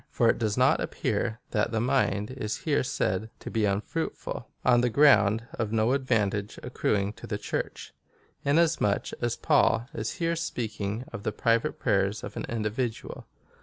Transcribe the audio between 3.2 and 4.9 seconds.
to be un fruitful, (aKapirov,) on the